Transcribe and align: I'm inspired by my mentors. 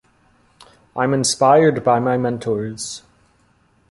I'm 0.95 1.13
inspired 1.13 1.83
by 1.83 1.99
my 1.99 2.17
mentors. 2.17 3.03